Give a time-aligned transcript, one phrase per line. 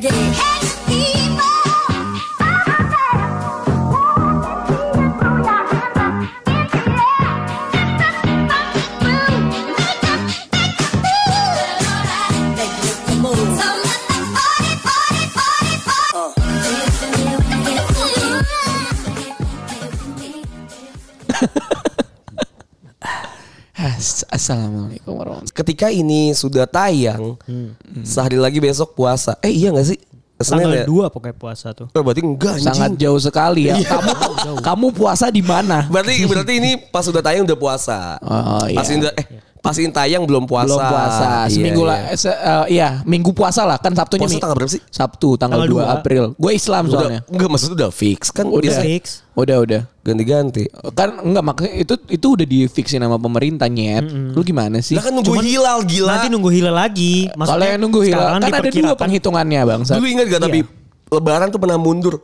[0.00, 0.12] check it.
[0.14, 1.52] It's people.
[24.32, 25.01] Assalamu alaikum.
[25.50, 27.34] Ketika ini sudah tayang,
[28.02, 29.34] sehari lagi besok puasa.
[29.40, 29.98] Eh iya gak sih?
[30.38, 30.86] Senin Tanggal ya?
[30.86, 31.86] dua pokoknya puasa tuh.
[31.88, 32.66] Oh, berarti enggak anjing.
[32.66, 33.78] Sangat jauh sekali ya.
[33.78, 33.94] Iya.
[33.94, 34.12] Kamu
[34.66, 35.86] kamu puasa di mana?
[35.86, 38.18] Berarti berarti ini pas udah tayang udah puasa.
[38.18, 38.74] Oh, iya.
[38.74, 39.26] Pas ini udah- eh
[39.62, 40.66] pas ini tayang belum puasa.
[40.68, 41.28] Belum puasa.
[41.46, 41.88] Iya, Seminggu iya.
[41.88, 41.98] lah.
[42.04, 44.26] eh, se- eh, iya, minggu puasa lah kan Sabtunya.
[44.26, 44.82] Puasa tanggal berapa sih?
[44.84, 45.84] Sabtu tanggal, Tanggal 2 dua.
[45.94, 46.24] April.
[46.34, 47.20] Gue Islam Udah, soalnya.
[47.24, 48.58] enggak maksudnya udah fix kan Udah.
[48.60, 49.04] biasa Fix.
[49.32, 49.82] Udah udah.
[50.02, 50.66] ganti-ganti.
[50.92, 54.02] Kan enggak maksudnya itu itu udah di fixin sama pemerintah nyet.
[54.34, 54.92] Lu gimana sih?
[54.92, 56.10] Lah kan nunggu hilal gila.
[56.10, 57.30] Nanti nunggu hilal lagi.
[57.30, 59.80] Kalau yang nunggu hilal kan ada dua diperkirakan- penghitungannya bang.
[59.86, 60.58] Dulu ingat gak tapi
[61.08, 62.18] lebaran tuh pernah mundur.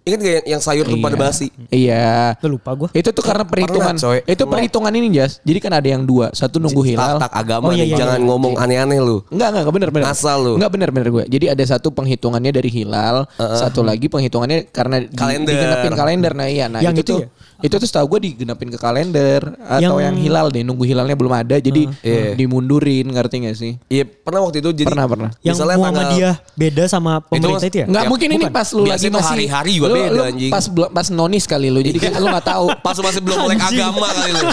[0.00, 1.52] Ingat gak yang, yang sayur tuh pada basi?
[1.68, 2.34] Iya.
[2.40, 2.88] Lupa gue.
[2.92, 3.94] Itu tuh karena perhitungan.
[3.94, 4.24] coy.
[4.24, 5.38] Itu perhitungan ini Jas.
[5.40, 6.32] Jadi kan ada yang dua.
[6.32, 7.20] Satu nunggu hilal.
[7.20, 8.26] Tak-tak agama Oh, iya, nih, iya, jangan iya.
[8.26, 9.20] ngomong aneh-aneh lu.
[9.28, 10.06] Enggak enggak benar benar.
[10.10, 10.52] Asal lu.
[10.56, 11.24] Enggak benar benar gue.
[11.28, 15.52] Jadi ada satu penghitungannya dari hilal, satu lagi penghitungannya karena di- Kalender.
[15.52, 16.32] digenapin kalender.
[16.32, 17.28] Nah iya, nah Yang itu, itu tuh ya?
[17.60, 21.32] Itu tuh setahu gue digenapin ke kalender atau yang, Yang- hilal deh, nunggu hilalnya belum
[21.34, 22.32] ada jadi Iya.
[22.34, 23.72] dimundurin, ngerti gak sih?
[23.86, 25.30] Iya pernah waktu itu jadi Pernah, pernah.
[25.40, 27.86] Yang misalnya Muhammadiyah beda sama pemerintah itu, ya?
[27.86, 28.52] Enggak Ya, mungkin ini bukan.
[28.52, 30.50] pas lu Biasanya lagi masih hari-hari juga lu- beda, lu anjing.
[30.50, 31.80] Pas belum- pas nonis kali lu.
[31.80, 32.66] Jadi kan lu enggak tahu.
[32.86, 34.48] pas masih belum mulai agama kali lu.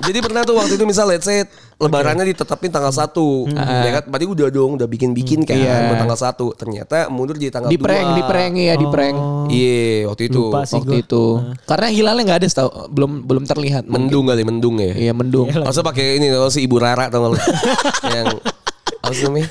[0.00, 1.44] Jadi pernah tuh waktu itu misal let's say
[1.76, 3.52] lebarannya ditetapin tanggal 1.
[3.84, 5.88] Ya kan berarti udah dong udah bikin-bikin kan Iya.
[5.88, 6.52] buat tanggal 1.
[6.54, 7.82] Ternyata mundur jadi tanggal di 2.
[7.82, 9.16] prank, di prank ya, di prank.
[9.50, 10.42] Iya, waktu itu.
[10.50, 11.24] Waktu itu.
[11.64, 13.90] Karena hilalnya nggak ada setahu belum belum terlihat.
[13.90, 14.94] Mendung kali, mendung ya.
[14.94, 15.50] Iya, mendung.
[15.50, 17.38] Masa pakai ini tau si Ibu Rara tau gak lu?
[18.14, 18.26] yang
[19.02, 19.48] apa namanya?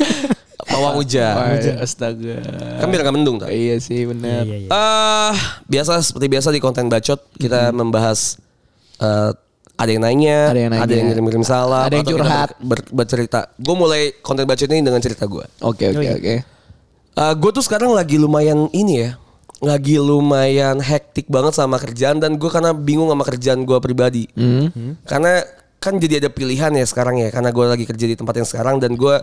[0.69, 1.33] Pawang hujan.
[1.35, 2.39] Wah, astaga.
[2.79, 3.51] Kan biar gak mendung tuh.
[3.51, 4.47] Iya sih benar.
[4.47, 4.69] Iya, iya.
[4.71, 5.33] Eh,
[5.67, 8.39] biasa seperti biasa di konten bacot kita membahas
[9.03, 9.35] eh,
[9.79, 11.03] ada yang nanya, Ada yang nanya.
[11.11, 12.55] ngirim-ngirim salam, Ada yang curhat.
[12.59, 13.51] ber- ber- bercerita.
[13.59, 15.43] Gue mulai konten bacot ini dengan cerita gue.
[15.63, 16.15] Oke oke iya.
[16.15, 16.35] oke.
[17.19, 19.19] gue tuh sekarang lagi lumayan ini ya,
[19.59, 24.23] lagi lumayan hektik banget sama kerjaan dan gue karena bingung sama kerjaan gue pribadi.
[25.03, 25.43] Karena
[25.79, 28.75] kan jadi ada pilihan ya sekarang ya, karena gue lagi kerja di tempat yang sekarang
[28.79, 29.15] dan gue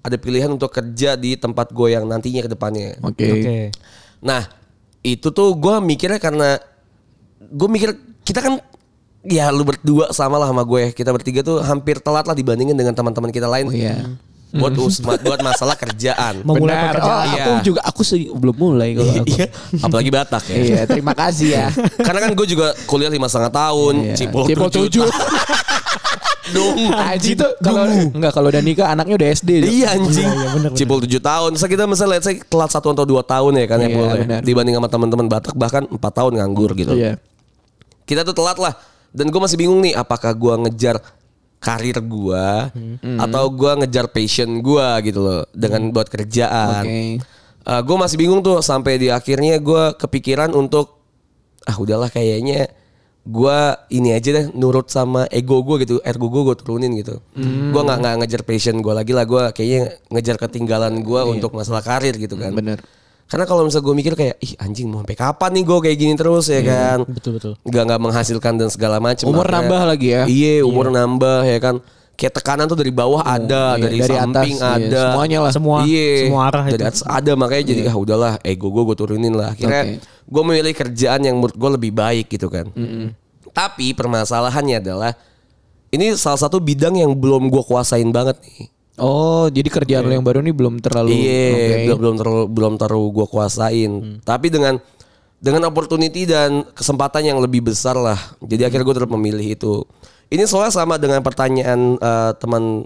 [0.00, 2.96] ada pilihan untuk kerja di tempat gue yang nantinya ke depannya.
[3.04, 3.26] Oke.
[3.30, 3.58] Oke.
[4.22, 4.46] Nah
[5.00, 6.60] itu tuh gue mikirnya karena
[7.40, 8.60] gue mikir kita kan
[9.24, 12.96] ya lu berdua sama lah sama gue kita bertiga tuh hampir telat lah dibandingin dengan
[12.96, 13.96] teman-teman kita lain Oh iya.
[14.50, 16.42] Buat us- buat masalah kerjaan.
[16.42, 16.84] Memulai Benar.
[16.92, 17.18] pekerjaan.
[17.22, 17.62] Oh, aku Iya.
[17.62, 19.26] juga aku sih belum mulai kalau aku.
[19.28, 19.46] Iya,
[19.78, 20.56] apalagi Batak ya.
[20.56, 21.66] Iya, terima kasih ya.
[22.06, 24.14] Karena kan gue juga kuliah lima setengah tahun, Iya.
[24.16, 25.06] cipul, Cipul tujuh.
[25.06, 25.08] tujuh.
[26.50, 26.90] Dong.
[26.90, 29.62] Aji tuh kalau enggak kalau udah nikah anaknya udah SD.
[29.62, 30.26] Iya anjing.
[30.26, 30.70] Iya, iya, bener, bener.
[30.74, 31.54] Cipul tujuh tahun.
[31.54, 34.20] Terus kita misalnya let's say telat satu atau dua tahun ya kan ya Iya, boleh.
[34.26, 34.40] benar.
[34.42, 36.90] Dibanding sama teman-teman Batak bahkan empat tahun nganggur gitu.
[36.90, 37.22] Iya.
[38.02, 38.74] Kita tuh telat lah.
[39.10, 40.98] Dan gue masih bingung nih apakah gue ngejar
[41.60, 43.20] karir gue Hmm.
[43.20, 46.82] atau gue ngejar passion gue gitu loh dengan buat kerjaan.
[46.82, 47.02] Oke.
[47.60, 50.98] gue masih bingung tuh sampai di akhirnya gue kepikiran untuk
[51.62, 52.72] ah udahlah kayaknya
[53.20, 53.58] gue
[53.90, 57.20] ini aja deh nurut sama ego gue gitu ergo gue gue turunin gitu
[57.70, 61.84] gue nggak nggak ngejar passion gue lagi lah gue kayaknya ngejar ketinggalan gue untuk masalah
[61.84, 62.80] karir gitu kan Bener.
[63.30, 66.14] Karena kalau misalnya gue mikir kayak ih anjing mau sampai kapan nih gue kayak gini
[66.14, 67.52] terus ya kan Betul betul.
[67.62, 70.22] nggak nggak menghasilkan dan segala macam Umur Akhirnya- nambah lagi ya.
[70.26, 71.78] iya umur nambah ya kan
[72.12, 75.52] kayak tekanan tuh dari bawah ada iya, dari, dari samping atas, iya, ada semuanya lah.
[75.56, 76.10] Semua Iya.
[76.20, 76.84] semua arah Dari itu.
[76.84, 79.56] atas ada makanya jadi ah udahlah ego gue gue turunin lah.
[79.56, 80.04] Akhirnya Oke.
[80.04, 82.68] gue memilih kerjaan yang menurut gue lebih baik gitu kan.
[83.50, 85.16] Tapi permasalahannya adalah
[85.88, 88.68] ini salah satu bidang yang belum gue kuasain banget nih.
[89.00, 91.76] Oh, jadi kerjaan lo yang baru ini belum terlalu Iya, Oke.
[91.88, 93.92] belum belum terlalu belum terlalu gue kuasain.
[94.20, 94.76] Tapi dengan
[95.40, 98.20] dengan opportunity dan kesempatan yang lebih besar lah.
[98.44, 99.82] Jadi akhirnya gue tetap memilih itu.
[100.28, 102.84] Ini soalnya sama dengan pertanyaan eh, teman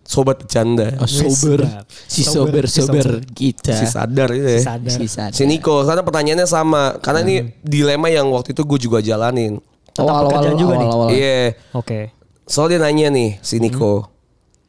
[0.00, 0.96] sobat bercanda.
[0.98, 1.60] Oh, sober.
[2.08, 3.76] Si Sober, sober si sober kita.
[3.78, 4.60] Si sadar itu ya.
[4.64, 4.90] Sadar.
[4.90, 5.36] Si sadar.
[5.36, 6.98] Si Niko, karena pertanyaannya sama.
[6.98, 9.60] Karena ini dilema yang waktu itu gue juga jalanin.
[10.00, 10.86] Oh, awal-awal pekerjaan juga nih.
[10.88, 11.08] awal-awal.
[11.14, 11.40] Iya.
[11.76, 12.00] Oke.
[12.48, 14.08] Soalnya dia nanya nih si Niko.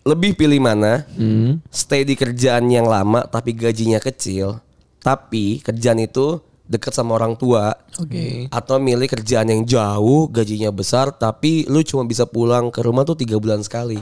[0.02, 1.06] Lebih pilih mana?
[1.14, 1.62] Hmm.
[1.70, 4.58] Stay di kerjaan yang lama tapi gajinya kecil.
[5.02, 7.76] Tapi kerjaan itu deket sama orang tua.
[8.00, 8.48] Oke.
[8.48, 13.20] Atau milih kerjaan yang jauh, gajinya besar, tapi lu cuma bisa pulang ke rumah tuh
[13.20, 14.00] tiga bulan sekali.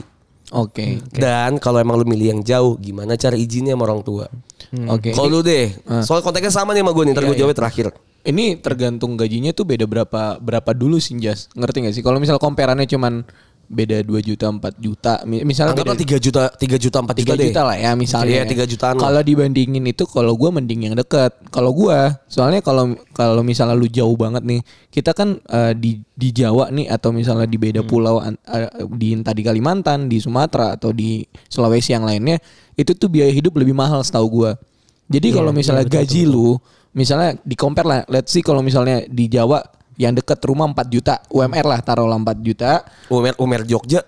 [0.54, 1.02] Oke.
[1.10, 4.26] Dan kalau emang lu milih yang jauh, gimana cara izinnya sama orang tua?
[4.86, 5.10] Oke.
[5.14, 5.74] Kalau lu deh,
[6.06, 7.86] soal konteksnya sama nih sama gue nih, ntar gue jawabnya terakhir.
[8.20, 11.48] Ini tergantung gajinya tuh beda berapa berapa dulu sih Jas.
[11.56, 12.04] Ngerti gak sih?
[12.04, 13.24] Kalau misal comparannya cuman
[13.70, 17.32] beda 2 juta 4 juta Mi- misalnya Anggaplah beda 3 juta 3 juta 4 juta
[17.32, 17.46] 3 deh.
[17.54, 18.42] juta lah ya misalnya.
[18.42, 18.96] Iya, 3 jutaan.
[18.98, 21.30] Kalau dibandingin itu kalau gua mending yang dekat.
[21.48, 26.34] Kalau gua soalnya kalau kalau misalnya lu jauh banget nih, kita kan eh, di di
[26.34, 27.64] Jawa nih atau misalnya di Hmm.
[27.64, 32.42] beda pulau an- eh, di entah di Kalimantan, di Sumatera atau di Sulawesi yang lainnya,
[32.74, 34.58] itu tuh biaya hidup lebih mahal setahu gua.
[35.06, 36.58] Jadi kalau misalnya gaji lu
[36.90, 39.62] misalnya di compare lah, let's see kalau misalnya di Jawa
[40.00, 42.80] yang dekat rumah 4 juta, UMR lah taruhlah 4 juta.
[43.12, 44.00] Umer Umer Jogja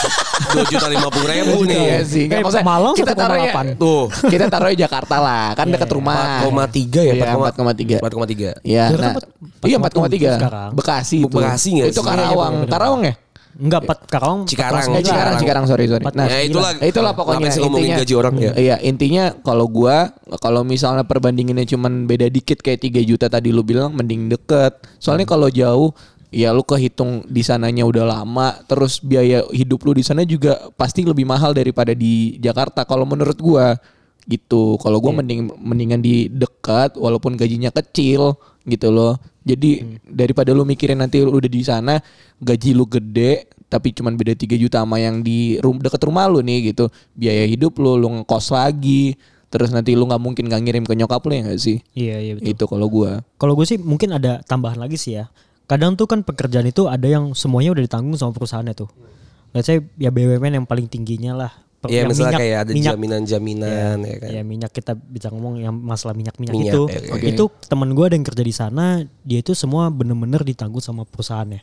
[0.56, 1.76] 2 juta 50 ribu nih.
[1.76, 2.24] Iya sih.
[2.24, 3.76] Nggak, Eh, maksudnya Malang kita taruhnya 1,8.
[3.76, 4.04] Tuh.
[4.24, 6.40] kita taruhnya Jakarta lah, kan dekat rumah.
[6.42, 7.12] 4,3 ya?
[7.12, 7.96] Iya, 4,3.
[8.00, 8.48] 4,3.
[8.64, 10.32] Iya, Jakarta nah, iya 4,7 4,3.
[10.34, 10.70] sekarang.
[10.72, 11.28] Bekasi itu.
[11.28, 12.08] Bekasi nggak Itu sih?
[12.08, 12.52] Karawang.
[12.54, 13.14] Iya, iya, Karawang ya?
[13.54, 14.42] Enggak, Pat Karawang.
[14.44, 14.82] Cikarang.
[14.94, 16.02] Eh, Cikarang, Cikarang, sorry, sorry.
[16.02, 16.70] Empat- Nah, Ya itulah.
[16.78, 18.00] itulah pokoknya Ngapain sih ngomongin intinya.
[18.02, 18.52] gaji orang ya?
[18.54, 23.62] Iya, intinya kalau gua kalau misalnya perbandingannya cuman beda dikit kayak 3 juta tadi lu
[23.62, 24.74] bilang mending deket.
[24.98, 25.94] Soalnya kalau jauh
[26.34, 31.06] ya lu kehitung di sananya udah lama terus biaya hidup lu di sana juga pasti
[31.06, 33.78] lebih mahal daripada di Jakarta kalau menurut gua
[34.24, 34.74] gitu.
[34.76, 39.20] Kalau gua mending mendingan di dekat walaupun gajinya kecil gitu loh.
[39.44, 42.00] Jadi daripada lu mikirin nanti lu udah di sana
[42.40, 46.40] gaji lu gede tapi cuman beda 3 juta sama yang di rum deket rumah lu
[46.40, 46.88] nih gitu.
[47.12, 49.16] Biaya hidup lu lu ngekos lagi.
[49.52, 51.78] Terus nanti lu nggak mungkin gak ngirim ke nyokap lu ya gak sih?
[51.94, 52.50] Iya, iya betul.
[52.50, 53.22] Itu kalau gua.
[53.38, 55.30] Kalau gue sih mungkin ada tambahan lagi sih ya.
[55.70, 58.90] Kadang tuh kan pekerjaan itu ada yang semuanya udah ditanggung sama perusahaannya tuh.
[59.54, 61.52] Let's say ya BUMN yang paling tingginya lah.
[61.84, 64.28] Per- Iya, yang misalnya kayak ada minyak, jaminan-jaminan ya kan.
[64.32, 66.82] ya minyak kita bisa ngomong yang masalah minyak-minyak Minyak, itu.
[66.88, 67.26] ya, oke.
[67.28, 68.84] Itu teman gue ada yang kerja di sana,
[69.20, 71.60] dia itu semua bener-bener ditanggung sama perusahaannya.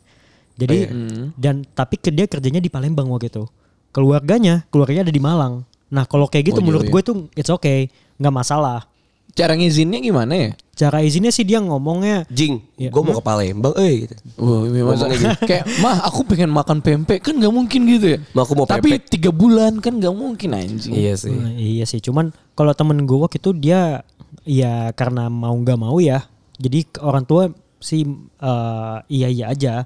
[0.53, 0.89] Jadi Oh, iya.
[0.93, 1.25] Hmm.
[1.33, 3.49] dan tapi ke dia kerjanya di Palembang waktu itu.
[3.89, 5.65] Keluarganya, keluarganya ada di Malang.
[5.89, 6.93] Nah, kalau kayak gitu Oh, menurut iya.
[6.93, 8.87] gue tuh it's okay, nggak masalah.
[9.31, 10.49] Cara ngizinnya gimana ya?
[10.71, 12.89] Cara izinnya sih dia ngomongnya Jing, Iya.
[12.89, 14.15] gue mau ke Palembang, eh gitu.
[14.35, 15.07] Wah, ini masa-
[15.49, 18.19] kayak mah aku pengen makan pempek kan nggak mungkin gitu ya.
[18.31, 19.07] Mah, aku mau Tapi pempek.
[19.07, 20.91] tiga bulan kan nggak mungkin anjing.
[20.91, 21.31] Iya sih.
[21.31, 24.03] Nah, iya sih, cuman kalau temen gue waktu itu dia
[24.41, 26.25] ya karena mau nggak mau ya,
[26.57, 28.03] jadi ke orang tua sih
[28.37, 29.85] eh, iya iya aja.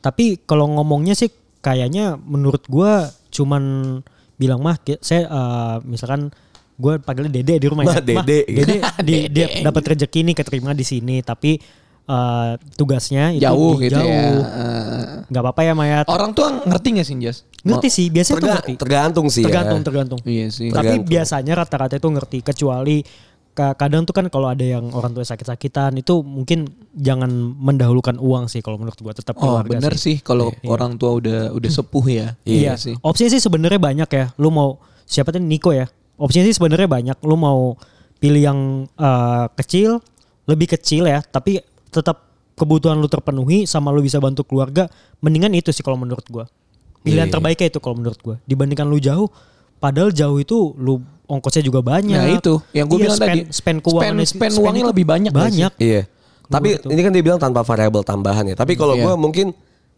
[0.00, 1.28] Tapi kalau ngomongnya sih
[1.60, 2.92] kayaknya menurut gue
[3.30, 3.62] cuman
[4.34, 6.32] bilang mah saya eh, misalkan
[6.80, 8.40] gue panggilnya dede di rumah Mah, ya, Dede.
[8.48, 11.60] dede di, dia dapat rezeki nih keterima di sini, tapi
[12.02, 14.02] eh, tugasnya itu Jauh di- gitu ya.
[14.02, 14.40] jauh.
[14.42, 16.06] Eh, nggak apa-apa ya Mayat.
[16.06, 17.38] orang tua ngerti gak sih Jas?
[17.60, 18.72] Ngerti sih, biasanya tuh Terga- ngerti.
[18.74, 19.84] tergantung sih Tergantung, ya.
[19.84, 20.20] tergantung.
[20.24, 20.68] Iya sih.
[20.68, 21.06] Tapi Tergantung.
[21.06, 22.96] biasanya rata-rata itu ngerti kecuali
[23.50, 28.46] ka- kadang tuh kan kalau ada yang orang tua sakit-sakitan itu mungkin jangan mendahulukan uang
[28.46, 32.06] sih kalau menurut gua tetap Oh keluarga bener sih kalau orang tua udah udah sepuh
[32.06, 32.26] ya.
[32.42, 32.96] Iya sih.
[33.00, 34.24] Opsinya sih sebenarnya banyak ya.
[34.34, 35.84] Lu mau siapa tuh Niko ya?
[36.20, 37.16] Opsinya sih sebenarnya banyak.
[37.24, 37.74] Lu mau
[38.20, 40.04] pilih yang eh, kecil,
[40.44, 44.84] lebih kecil ya, tapi tetap kebutuhan lu terpenuhi sama lu bisa bantu keluarga,
[45.18, 46.44] mendingan itu sih kalau menurut gua.
[47.00, 47.32] Pilihan Iya.
[47.32, 48.36] terbaiknya itu kalau menurut gua.
[48.44, 49.32] Dibandingkan lu jauh,
[49.80, 52.12] padahal jauh itu lu ongkosnya juga banyak.
[52.12, 53.40] Nah itu yang gue Iya, bilang spend, tadi.
[53.48, 55.32] Spend keuangannya spend, spend uangnya itu lebih banyak.
[55.32, 55.72] Banyak.
[55.80, 56.02] Iya.
[56.50, 58.54] Tapi ini kan dia bilang tanpa variabel tambahan ya.
[58.58, 59.08] Tapi kalau Iya.
[59.08, 59.46] gue mungkin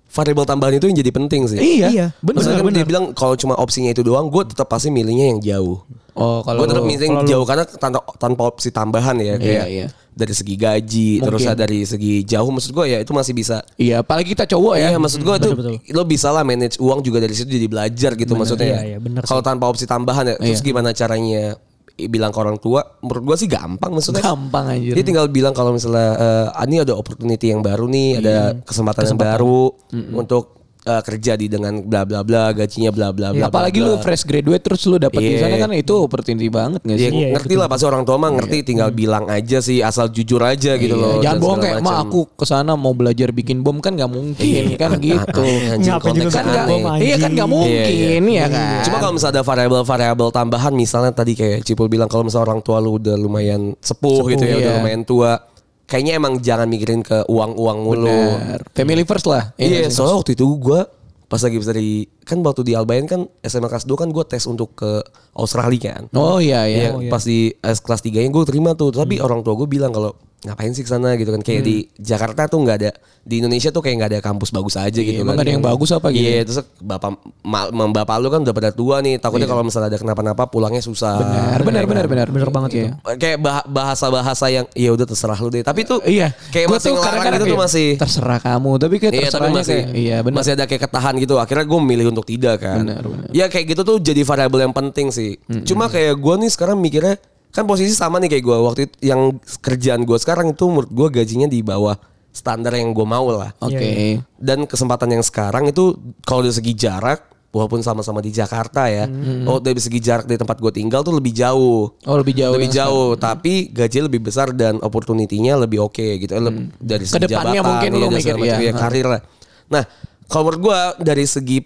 [0.07, 1.59] variabel tambahan itu yang jadi penting sih.
[1.59, 2.79] Iya, Iya, bener Maksudnya kan bener.
[2.79, 5.81] dia bilang kalau cuma opsinya itu doang, gue tetap pasti milihnya yang jauh.
[6.13, 9.87] Oh kalau Gue tetap yang jauh karena tanpa, tanpa opsi tambahan ya kayak iya.
[10.13, 11.57] dari segi gaji, terus Mungkin.
[11.57, 13.65] dari segi jauh maksud gue ya itu masih bisa.
[13.81, 14.93] Iya, apalagi kita cowok ya.
[14.93, 15.75] Iya maksud gue itu betul.
[15.81, 18.77] lo bisa lah manage uang juga dari situ jadi belajar gitu maksudnya.
[18.77, 20.69] Iya, iya, bener Kalau tanpa opsi tambahan ya, terus Iya.
[20.69, 21.57] gimana caranya
[21.97, 22.85] bilang ke orang tua?
[23.01, 24.21] Menurut gue sih gampang maksudnya.
[24.21, 24.93] Gampang anjir.
[24.93, 26.13] Dia tinggal bilang kalau misalnya
[26.53, 28.37] ah, ini ada opportunity yang baru nih, ada
[28.69, 29.73] kesempatan, yang baru
[30.13, 33.47] untuk eh, kerja di dengan bla bla bla, gajinya bla bla bla.
[33.47, 34.03] apalagi bla, lu bla.
[34.03, 35.47] fresh graduate terus lu dapet di Iya.
[35.47, 37.31] sana kan itu opportunity banget gak Iya, sih?
[37.39, 40.95] ngerti lah pasti orang tua mah ngerti tinggal bilang aja sih asal jujur aja gitu
[40.99, 41.23] loh.
[41.23, 44.99] Jangan bohong kayak mah aku ke sana mau belajar bikin bom kan gak mungkin kan
[44.99, 45.45] gitu.
[45.87, 46.65] Ngapain juga aneh.
[46.67, 47.07] bom, anjing.
[47.07, 48.83] Iya kan gak mungkin ya kan.
[48.87, 52.83] Cuma kalau misalnya ada variabel-variabel tambahan misalnya tadi kayak Cipul bilang kalau misalnya orang tua
[52.83, 54.61] lu udah lumayan sepuh, gitu ya, iya.
[54.61, 55.52] udah lumayan tua.
[55.93, 58.09] Kayaknya emang jangan mikirin ke uang-uang mulu.
[58.09, 58.65] Benar.
[58.73, 59.53] Family first lah.
[59.61, 60.01] Iya, sih?
[60.01, 60.81] soalnya waktu itu gue
[61.29, 64.41] pas lagi bisa dari kan waktu di Albayan kan SMA kelas 2 kan gue tes
[64.49, 65.05] untuk ke
[65.37, 66.09] Australia kan.
[66.17, 66.97] Oh iya iya.
[66.97, 68.89] Iya, pas di S kelas 3 nya gue terima tuh.
[68.89, 71.41] Tapi orang tua gue bilang kalau ngapain sih ke sana gitu kan.
[71.41, 72.91] Kayak di Jakarta tuh nggak ada
[73.23, 75.47] di Indonesia tuh kayak nggak ada kampus bagus aja gitu emang kan.
[75.47, 76.43] ada yang bagus apa gitu Iya, ya?
[76.43, 79.17] terus bapak ma, ma- bapak lu kan udah pada tua nih.
[79.17, 81.23] Takutnya kalau misalnya ada kenapa-napa pulangnya susah.
[81.23, 82.27] Benar benar benar benar.
[82.29, 82.91] Bener banget Iya.
[83.15, 85.63] Kayak bah- bahasa-bahasa yang ya udah terserah lu deh.
[85.63, 86.35] Tapi tuh Iya.
[86.51, 86.99] kayak Gua masih tuh
[87.33, 90.37] gitu tuh masih terserah kamu tapi kayak Iya tapi masih kayak iya benar.
[90.37, 91.35] masih ada kayak ketahan gitu.
[91.37, 92.83] Akhirnya gue memilih untuk tidak kan.
[92.83, 93.29] Benar, benar.
[93.31, 95.39] Ya kayak gitu tuh jadi variabel yang penting sih.
[95.63, 97.23] Cuma kayak gue nih sekarang mikirnya
[97.53, 99.21] kan posisi sama nih kayak gue waktu itu yang
[99.61, 101.95] kerjaan gue sekarang itu menurut gue gajinya di bawah
[102.33, 103.53] standar yang gue mau lah.
[103.61, 103.77] Oke.
[103.77, 105.93] Iya, Dan kesempatan yang sekarang itu
[106.25, 109.05] kalau dari segi jarak, walaupun sama-sama di Jakarta ya,
[109.45, 111.93] oh dari segi jarak dari tempat gue tinggal tuh lebih jauh.
[111.93, 112.57] Oh lebih jauh.
[112.57, 116.33] lebih yang jauh, tapi gaji lebih besar dan opportunity-nya lebih oke gitu.
[116.33, 118.57] Leb- Dari segi Ke depannya jabatan, mungkin ya, dan mikir, iya.
[118.65, 119.21] ya, karir lah.
[119.69, 119.85] Nah,
[120.25, 121.61] kalau menurut gue dari segi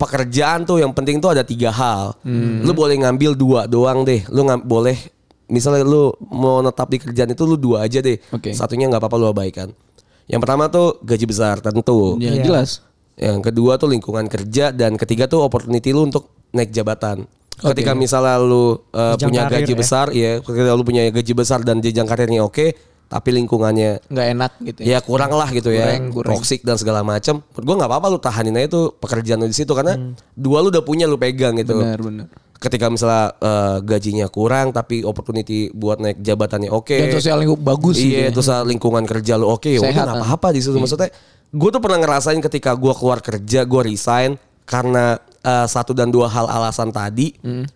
[0.00, 2.16] pekerjaan tuh yang penting tuh ada tiga hal.
[2.64, 4.24] Lu boleh ngambil dua doang deh.
[4.32, 4.96] Lu boleh
[5.46, 8.18] misalnya lu mau netap di kerjaan itu lu dua aja deh.
[8.34, 8.52] Oke.
[8.52, 9.68] Satunya nggak apa-apa lu abaikan.
[10.26, 12.18] Yang pertama tuh gaji besar tentu.
[12.18, 12.42] Ya, Iya.
[12.42, 12.82] jelas.
[13.16, 17.24] Yang kedua tuh lingkungan kerja dan ketiga tuh opportunity lu untuk naik jabatan.
[17.56, 19.78] Ketika misalnya lu uh, punya karir gaji ya.
[19.80, 24.52] besar, ya ketika lu punya gaji besar dan jenjang karirnya oke, tapi lingkungannya Nggak enak
[24.66, 24.80] gitu.
[24.82, 27.38] ya kurang lah gitu ya, Kurang, toxic dan segala macam.
[27.54, 29.94] Menurut gua nggak apa-apa lu tahanin aja tuh pekerjaan lu di situ karena
[30.34, 31.78] dua lu udah punya lu pegang gitu.
[31.78, 32.26] Benar benar.
[32.56, 36.98] Ketika misalnya uh, gajinya kurang tapi opportunity buat naik jabatannya oke.
[36.98, 38.30] Dan sosial lingkup bagus gitu Iya, ya.
[38.34, 40.26] terus lingkungan kerja lu oke ya udah Sehat, nggak ah.
[40.26, 40.74] apa-apa di situ.
[40.74, 41.12] Maksudnya
[41.52, 44.34] gue tuh pernah ngerasain ketika gue keluar kerja, gue resign
[44.66, 47.38] karena uh, satu dan dua hal alasan tadi.
[47.38, 47.70] Hmm.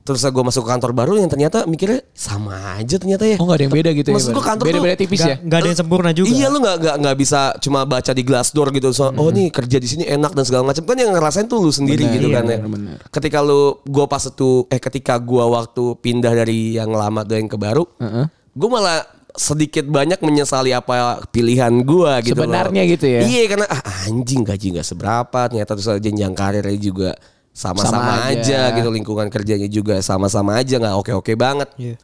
[0.00, 3.36] Terus gue masuk ke kantor baru yang ternyata mikirnya sama aja ternyata ya.
[3.36, 4.34] Oh nggak ada yang beda gitu Maksud ya.
[4.34, 5.36] gua kantor tuh Beda-beda tipis ya.
[5.36, 6.26] Nggak ada yang sempurna juga.
[6.32, 9.76] Iya lu nggak nggak nggak bisa cuma baca di Glassdoor gitu so, oh nih kerja
[9.76, 12.36] di sini enak dan segala macam kan yang ngerasain tuh lu sendiri Benar, gitu iya,
[12.40, 12.58] kan ya.
[12.64, 12.96] benar, benar.
[13.12, 17.48] Ketika lu gua pas itu eh ketika gua waktu pindah dari yang lama ke yang
[17.52, 18.24] ke baru, Heeh.
[18.56, 19.00] gua malah
[19.36, 22.48] sedikit banyak menyesali apa pilihan gua gitu loh.
[22.48, 23.20] Sebenarnya gitu ya?
[23.20, 27.10] Iya karena ah, anjing gaji nggak seberapa ternyata terus jenjang karirnya juga
[27.50, 28.70] sama-sama Sama aja.
[28.70, 28.76] aja.
[28.78, 31.68] gitu lingkungan kerjanya juga sama-sama aja nggak oke-oke banget.
[31.76, 31.94] Iya.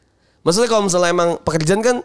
[0.43, 1.97] Maksudnya kalau misalnya emang pekerjaan kan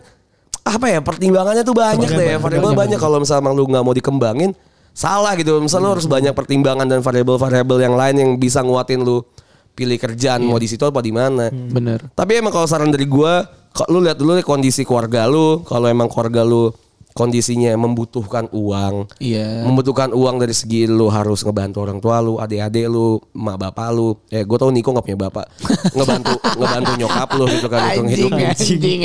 [0.62, 3.00] apa ya pertimbangannya tuh banyak deh banyak, variabel banyak.
[3.02, 4.54] kalau misalnya emang lu nggak mau dikembangin
[4.94, 9.26] salah gitu misalnya lu harus banyak pertimbangan dan variabel-variabel yang lain yang bisa nguatin lu
[9.74, 12.06] pilih kerjaan mau di situ apa di mana Bener.
[12.14, 13.42] tapi emang kalau saran dari gua
[13.74, 16.70] kok lu lihat dulu nih kondisi keluarga lu kalau emang keluarga lu
[17.12, 19.64] kondisinya membutuhkan uang Iya.
[19.64, 24.16] membutuhkan uang dari segi lu harus ngebantu orang tua lu, adik-adik lu, emak bapak lu.
[24.28, 25.46] Ya gue tau Niko gak punya bapak.
[25.98, 28.50] ngebantu ngebantu nyokap lu gitu kan hitung hidupnya.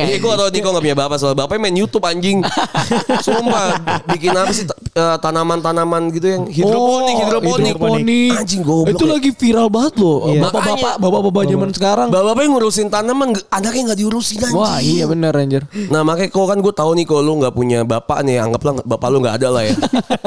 [0.06, 2.40] Iya gue tau Niko gak punya bapak soal bapaknya main YouTube anjing.
[3.26, 3.76] Sumpah
[4.08, 7.74] bikin apa sih eh, tanaman-tanaman gitu yang hidroponik, Oh, hidroponik.
[7.74, 8.32] hidroponik.
[8.36, 8.94] Anjing goblok.
[8.94, 9.12] Itu ya.
[9.12, 10.18] lagi viral banget loh.
[10.30, 10.40] Iya.
[10.46, 12.08] Bapak-bapak, bapak-bapak zaman sekarang.
[12.08, 14.56] Bapak-bapak yang ngurusin tanaman, nggak- anaknya gak diurusin anjing.
[14.56, 15.62] Wah iya bener anjir.
[15.88, 19.08] Nah makanya kau kan gue tahu nih kalau lu nggak punya bapak nih anggaplah bapak
[19.08, 19.74] lu nggak ada lah ya.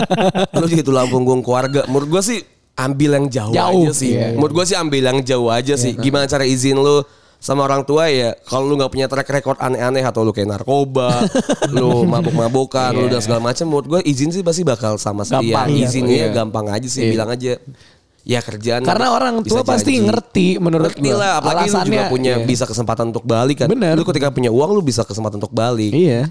[0.60, 1.86] lu jadi tulang punggung keluarga.
[1.86, 2.40] Menurut gue sih
[2.76, 4.12] ambil yang jauh, Jauh, aja sih.
[4.14, 4.32] iya.
[4.34, 5.94] Menurut gue sih ambil yang jauh aja sih.
[5.94, 7.04] Gimana cara izin lu
[7.40, 11.24] sama orang tua ya kalau lu nggak punya track record aneh-aneh atau lu kayak narkoba,
[11.72, 15.88] lu mabuk-mabukan, lu dan segala macam menurut gue izin sih pasti bakal sama ya, iya.
[15.88, 16.36] izinnya Iya.
[16.36, 17.12] gampang aja sih Iya.
[17.16, 17.56] bilang aja
[18.28, 20.04] ya kerjaan Karena orang tua pasti janji.
[20.04, 21.16] ngerti menurut Ngerti gua.
[21.16, 22.46] lah, apalagi lu juga Alasannya, punya iya.
[22.46, 23.68] bisa kesempatan untuk balik kan.
[23.72, 23.96] Bener.
[23.96, 25.96] Lu ketika punya uang lu bisa kesempatan untuk balik.
[25.96, 26.28] Iya.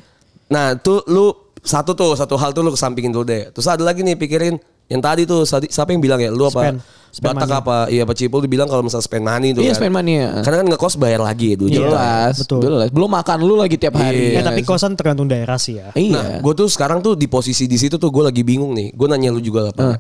[0.49, 3.51] Nah, tuh lu satu tuh satu hal tuh lu kesampingin dulu deh.
[3.51, 6.29] Terus ada lagi nih pikirin yang tadi tuh siapa yang bilang ya?
[6.29, 6.65] Lu apa?
[6.65, 6.79] Spend.
[7.09, 7.61] Spend Batak money.
[7.61, 7.77] apa?
[7.89, 9.79] Iya, Pak Cipul dibilang kalau misalnya spend money tuh Iya kan.
[9.79, 10.29] spend money ya.
[10.41, 11.85] Karena kan ngekos bayar lagi ya dua juta.
[11.89, 12.61] Jelas, Betul.
[12.63, 12.89] jelas.
[12.89, 14.33] Belum makan lu lagi tiap hari.
[14.33, 15.89] Eh, tapi kosan tergantung daerah sih ya.
[15.93, 16.13] Iya.
[16.13, 18.93] Nah, gue tuh sekarang tuh di posisi di situ tuh gue lagi bingung nih.
[18.93, 19.97] Gue nanya lu juga lah, Pak.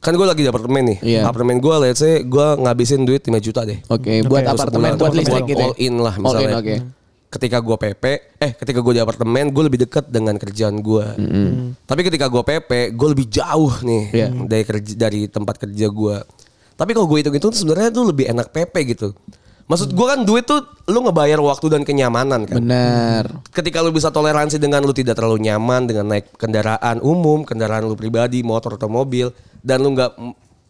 [0.00, 0.98] Kan gue lagi di apartemen nih.
[1.04, 1.20] Iya.
[1.24, 3.78] Apartemen gue let's say gue ngabisin duit 5 juta deh.
[3.84, 4.50] Oke, buat Oke.
[4.54, 5.02] apartemen, Sebulan.
[5.02, 5.60] buat listrik gitu.
[5.60, 5.66] ya?
[5.66, 6.46] All in lah All misalnya.
[6.48, 6.74] in, oke.
[7.30, 8.04] Ketika gue PP,
[8.42, 11.06] eh ketika gue di apartemen, gue lebih dekat dengan kerjaan gue.
[11.86, 14.28] Tapi ketika gue PP, gue lebih jauh nih Iya.
[14.50, 16.16] dari kerja dari tempat kerja gue.
[16.74, 19.14] Tapi kalau gue hitung-hitung tuh sebenarnya tuh lebih enak PP gitu.
[19.70, 22.58] Maksud gue kan duit tuh lu ngebayar waktu dan kenyamanan kan.
[22.58, 23.46] Benar.
[23.54, 27.94] Ketika lu bisa toleransi dengan lu tidak terlalu nyaman dengan naik kendaraan umum, kendaraan lu
[27.94, 29.30] pribadi, motor atau mobil,
[29.62, 30.18] dan lu nggak,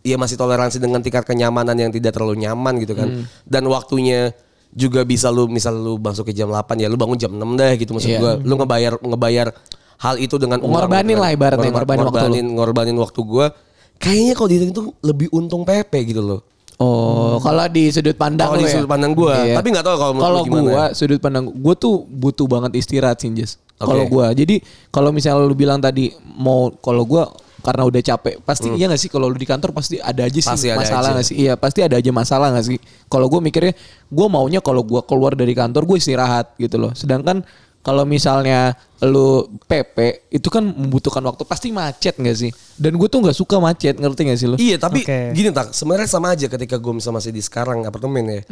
[0.04, 3.08] ya masih toleransi dengan tingkat kenyamanan yang tidak terlalu nyaman gitu kan.
[3.08, 3.24] Hmm.
[3.48, 4.36] Dan waktunya
[4.70, 7.72] juga bisa lu misal lu masuk ke jam 8 ya lu bangun jam 6 deh
[7.76, 8.18] gitu maksud Iya.
[8.18, 8.32] gua.
[8.38, 9.46] Lu ngebayar ngebayar
[9.98, 13.46] hal itu dengan uang Ngorbanin lah ibaratnya, Ngorba- ngorbanin waktu ngorbanin, ngorbanin waktu gua.
[13.96, 16.40] Kayaknya kalau dihitung lebih untung PP gitu loh.
[16.80, 18.74] Oh, kalau di sudut pandang Kalau lu di ya?
[18.74, 19.36] sudut pandang gua.
[19.36, 20.64] Tapi nggak tahu kalau menurut Kalau gimana.
[20.64, 23.60] gua sudut pandang gua tuh butuh banget istirahat sih, Jess.
[23.76, 23.84] Oke.
[23.86, 24.32] Kalau gua.
[24.32, 27.28] Jadi kalau misalnya lu bilang tadi mau kalau gua
[27.60, 30.48] karena udah capek, pasti iya gak sih kalau lu di kantor pasti ada aja sih
[30.50, 30.56] Hmm.
[30.56, 31.16] Pasti ada masalah aja.
[31.20, 31.36] gak sih?
[31.36, 32.78] Iya, pasti ada aja masalah gak sih?
[33.06, 33.72] Kalau gua mikirnya
[34.10, 36.92] gua maunya kalau gua keluar dari kantor gue istirahat gitu loh.
[36.96, 37.44] Sedangkan
[37.80, 42.52] kalau misalnya lu PP itu kan membutuhkan waktu pasti macet gak sih?
[42.76, 44.56] Dan gue tuh nggak suka macet, ngerti gak sih lu?
[44.56, 45.32] Iya tapi Oke.
[45.32, 48.42] gini tak sebenarnya sama aja ketika gue misal masih di sekarang apartemen ya.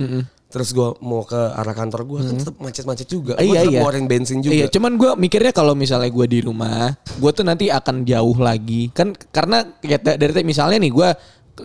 [0.48, 3.36] Terus gue mau ke arah kantor gue kan tetap macet-macet juga.
[3.36, 3.84] Gue Iya iya.
[3.84, 4.56] ngeluarin bensin juga.
[4.56, 8.88] Iya, cuman gue mikirnya kalau misalnya gue di rumah, gue tuh nanti akan jauh lagi.
[8.90, 11.08] Kan karena da- dari tadi misalnya nih gue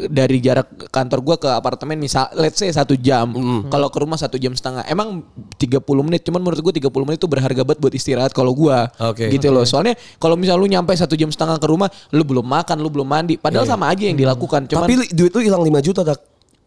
[0.10, 3.30] dari jarak kantor gue ke apartemen misal let's say satu jam.
[3.68, 4.84] Kalau ke rumah satu jam setengah.
[4.86, 5.24] Emang
[5.58, 9.30] 30 menit cuman menurut gue 30 menit itu berharga banget buat istirahat kalau gue Oke.
[9.32, 9.64] gitu loh.
[9.64, 13.08] Soalnya kalau misal lu nyampe satu jam setengah ke rumah lu belum makan lu belum
[13.08, 13.36] mandi.
[13.40, 16.20] Padahal sama aja yang dilakukan cuman Tapi duit lu hilang 5 juta tak.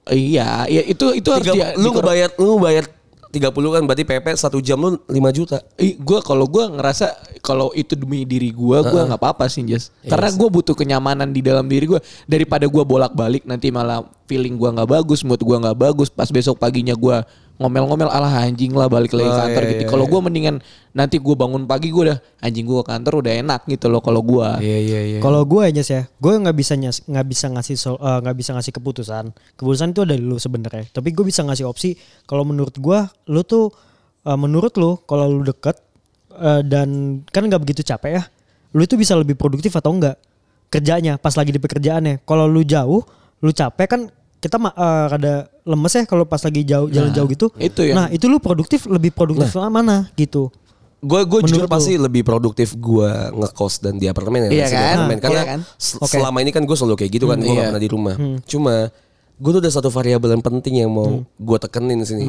[0.06, 2.86] iya iya itu itu harus Tiga- dia lu ngebayar lu bayar
[3.36, 5.60] 30 kan berarti PP satu jam lu 5 juta.
[5.78, 10.32] gue kalau gue ngerasa kalau itu demi diri gue gue nggak apa-apa sih Jas karena
[10.32, 14.90] gue butuh kenyamanan di dalam diri gue daripada gue bolak-balik nanti malah feeling gue nggak
[14.90, 17.16] bagus mood gue nggak bagus pas besok paginya gue
[17.56, 20.12] ngomel-ngomel alah anjing lah balik lagi Oh, kantor iya, gitu iya, kalau iya.
[20.12, 20.56] gue mendingan
[20.92, 24.20] nanti gue bangun pagi gue udah anjing gue ke kantor udah enak gitu loh kalau
[24.20, 25.18] gue Iya iya iya.
[25.24, 28.72] Kalau gue aja sih ya, gue nggak bisa nggak bisa ngasih eh, nggak bisa ngasih
[28.76, 29.24] keputusan.
[29.56, 30.84] Keputusan itu ada di lu sebenarnya.
[30.92, 31.96] Tapi gue bisa ngasih opsi.
[32.28, 32.98] Kalau menurut gue,
[33.32, 33.72] lu tuh
[34.24, 35.80] eh, menurut lu kalau lu deket
[36.36, 38.22] eh, dan kan nggak begitu capek ya,
[38.76, 40.20] lu itu bisa lebih produktif atau enggak
[40.68, 42.24] kerjanya pas lagi di pekerjaannya.
[42.28, 43.00] Kalau lu jauh,
[43.40, 44.00] lu capek kan
[44.40, 45.34] kita eh, rada
[45.66, 47.46] lemes ya kalau pas lagi jauh jalan jauh gitu.
[47.58, 50.48] itu yang- Nah itu lu produktif lebih produktif mana gitu.
[50.96, 54.50] Gue gue jujur pasti lebih produktif gue ngekos dan di apartemen ya.
[54.54, 54.78] Iya kan?
[54.96, 55.18] apartemen.
[55.20, 55.60] Karena Iya kan?
[55.76, 56.14] sel- Oke.
[56.14, 57.36] selama ini kan gue selalu kayak gitu kan.
[57.36, 57.58] Gue iya.
[57.60, 58.14] gak pernah di rumah.
[58.42, 58.74] Cuma
[59.36, 62.24] gue tuh ada satu variabel yang penting yang mau gue tekenin sini.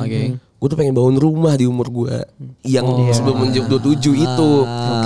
[0.57, 2.17] Gue tuh pengen bangun rumah di umur gue.
[2.65, 4.49] Yang sebelum menjadi 27 itu.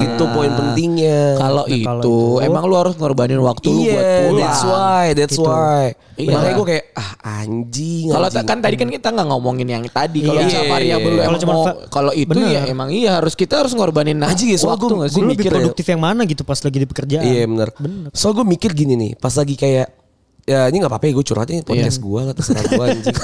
[0.01, 1.37] Itu poin pentingnya.
[1.37, 4.63] kalau Nah, itu, kalau itu- emang lu harus ngorbanin waktu lu buat Iya, pulang that's
[4.63, 5.43] why, that's Gitu.
[5.43, 5.85] why.
[6.15, 6.29] Iya.
[6.31, 8.05] Makanya gue kayak ah anjing.
[8.09, 10.19] Kalau kan tadi kan kita nggak ngomongin yang tadi.
[10.23, 10.49] Kalau Iya.
[10.49, 11.43] Iya, variabel iya, lu iya.
[11.43, 12.49] emang mau- kalau itu Bener.
[12.49, 15.51] ya emang iya harus kita harus ngorbanin Anjing ya, soal waktu nggak sih lebih mikir
[15.51, 15.55] ya.
[15.59, 17.21] produktif yang mana gitu pas lagi di pekerjaan.
[17.21, 17.69] Iya bener.
[18.09, 20.00] Soal gue mikir gini nih, pas lagi kayak
[20.43, 22.03] ya ini nggak apa-apa ya gue curhatin podcast Iya.
[22.03, 23.17] gue lah terserah gue anjing.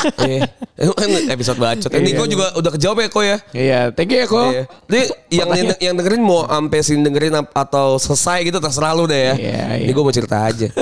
[0.00, 0.40] Eh,
[0.80, 1.90] itu kan episode bacot.
[1.92, 3.36] Ini gue juga udah kejawab ya kok ya.
[3.52, 4.48] Iya, thank you ya kok.
[4.48, 4.64] Iya.
[4.88, 9.34] Jadi yang yang dengerin mau sampai sini dengerin atau selesai gitu terserah lu deh ya.
[9.36, 9.84] Iya, iya.
[9.84, 10.72] Ini gue mau cerita aja.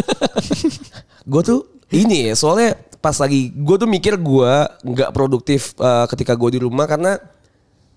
[1.35, 4.53] gue tuh ini ya soalnya pas lagi gue tuh mikir gue
[4.87, 7.19] nggak produktif eh, ketika gue di rumah karena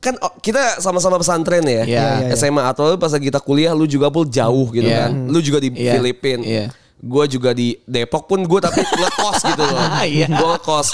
[0.01, 2.33] kan oh, kita sama-sama pesantren ya, Iya, iya, iya.
[2.33, 5.05] SMA atau pas lagi kita kuliah lu juga pun jauh gitu Iya.
[5.05, 6.65] kan, lu juga di Iya, Filipina, iya.
[7.01, 10.27] Gue juga di Depok pun gue tapi ngekos gitu loh, Iya.
[10.29, 10.87] gue ngekos.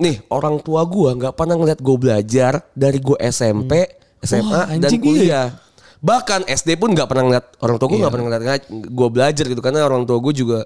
[0.00, 3.72] Nih orang tua gue nggak pernah ngeliat gue belajar dari gue SMP,
[4.24, 4.98] SMA Wah, dan iya.
[4.98, 5.48] kuliah.
[6.02, 9.60] Bahkan SD pun nggak pernah ngeliat orang tua gue nggak pernah ngeliat gue belajar gitu
[9.62, 10.58] karena orang tua gue juga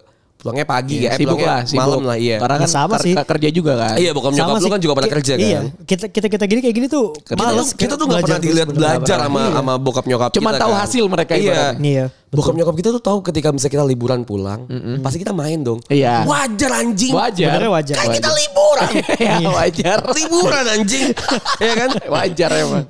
[0.46, 1.82] pulangnya pagi ya, eh, sibuk lah, sibuk.
[1.82, 2.38] malam lah iya.
[2.38, 3.18] Karena kan sama sih.
[3.18, 3.98] kerja juga kan.
[3.98, 4.70] Iya bokap nyokap lu sih.
[4.70, 5.42] kan juga pada kerja kan.
[5.42, 8.68] Iya, kita kita kita gini kayak gini tuh tuh, kita tuh nggak pernah belajar dilihat
[8.70, 9.50] belajar sama Iya.
[9.58, 10.80] sama bokap nyokap kita tahu kan.
[10.86, 11.74] hasil mereka Iya.
[11.76, 14.68] Iya, Bokap nyokap kita tuh tahu ketika misalnya kita liburan pulang,
[15.00, 15.80] pasti kita main dong.
[15.88, 16.26] Iya.
[16.28, 17.10] Wajar anjing.
[17.10, 17.48] Wajar.
[17.48, 17.94] Sebenarnya wajar.
[17.96, 18.90] Kan kita liburan.
[19.40, 19.98] Iya, wajar.
[20.12, 21.06] liburan anjing.
[21.64, 21.90] Iya kan?
[22.12, 22.84] Wajar emang.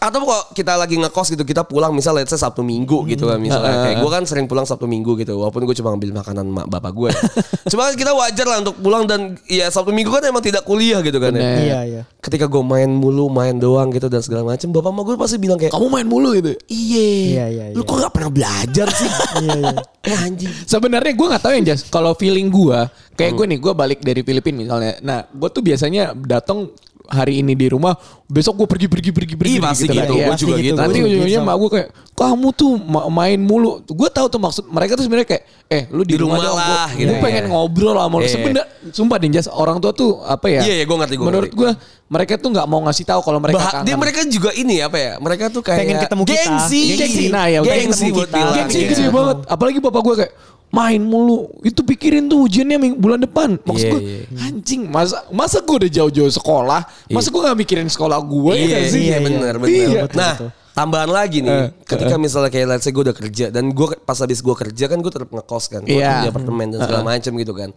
[0.00, 3.36] Atau kok kita lagi ngekos gitu kita pulang misal let's say Sabtu Minggu gitu kan
[3.36, 6.66] misalnya kayak gue kan sering pulang Sabtu Minggu gitu walaupun gue cuma ambil makanan mak
[6.68, 7.10] bapak gue.
[7.72, 11.00] cuma kan kita wajar lah untuk pulang dan ya Sabtu Minggu kan emang tidak kuliah
[11.00, 11.42] gitu kan ya.
[11.60, 12.02] Iya, iya.
[12.20, 15.56] Ketika gue main mulu main doang gitu dan segala macam bapak mama gue pasti bilang
[15.56, 16.52] kayak Kamu main mulu gitu.
[16.68, 17.08] Iya.
[17.10, 17.88] Iya, iya, Lu iya.
[17.88, 19.10] kok gak pernah belajar sih?
[19.40, 19.76] Iya, iya.
[20.04, 20.52] Eh anjing.
[20.66, 21.86] Sebenarnya gue nggak tahu yang jas.
[21.88, 22.78] Kalau feeling gue,
[23.14, 23.38] kayak Hmm.
[23.40, 24.92] gue nih, gue balik dari Filipina misalnya.
[25.00, 26.68] Nah, gue tuh biasanya datang
[27.10, 29.52] hari ini di rumah, besok gue pergi pergi pergi pergi.
[29.52, 30.06] Ih, pasti kan.
[30.06, 30.14] gitu.
[30.14, 30.26] Iya.
[30.30, 30.64] Gue juga gitu.
[30.64, 30.78] gitu.
[30.78, 31.48] Nanti juga ujung-ujungnya gitu.
[31.50, 33.70] mak gue kayak, kamu tuh ma- main mulu.
[33.84, 36.88] Gue tahu tuh maksud mereka tuh sebenarnya kayak, eh lu di, Di rumah dong, lah,
[36.88, 37.12] Gue gitu.
[37.18, 37.50] pengen Iya.
[37.50, 38.22] ngobrol sama lu.
[38.22, 38.30] Iya.
[38.30, 40.62] Sebenarnya, sumpah deh jas, orang tua tuh apa ya?
[40.62, 41.70] Iya, iya, gue ngerti, gue Menurut gue,
[42.06, 43.86] mereka tuh nggak mau ngasih tahu kalau mereka Bah, kangen.
[43.86, 45.12] dia mereka juga ini apa ya?
[45.18, 46.38] Mereka tuh kayak Pengen ketemu kita.
[46.46, 46.82] Gengsi.
[46.94, 48.54] Gengsi, nah ya udah gengsi ketemu buat bilang.
[48.56, 48.86] Gengsi Iya.
[48.88, 49.36] gengsi banget.
[49.44, 50.32] Apalagi bapak gue kayak
[50.70, 51.50] main mulu.
[51.60, 53.58] Itu pikirin tuh ujiannya ming- bulan depan.
[53.60, 54.22] Maksud Iya, gue iya.
[54.40, 56.80] anjing masa masa gue udah jauh-jauh sekolah.
[57.08, 59.02] Masa gue gak mikirin sekolah gue Iya, ya sih?
[59.04, 59.70] iya, benar, benar.
[59.70, 60.00] Iya.
[60.12, 60.34] Nah,
[60.70, 64.14] tambahan lagi nih, Eh, ketika misalnya kayak let's say gue udah kerja dan gue pas
[64.14, 66.24] habis gue kerja kan gue tetap ngekos kan, gue Iya.
[66.24, 67.70] di apartemen dan segala macam gitu kan.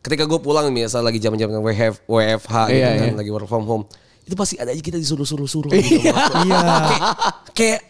[0.00, 3.14] Ketika gue pulang misalnya lagi jam-jam WF, WFH gitu Iya, kan, iya.
[3.14, 3.84] lagi work from home,
[4.20, 6.02] itu pasti ada aja kita disuruh-suruh-suruh gitu.
[6.42, 6.62] Iya.
[7.52, 7.80] kayak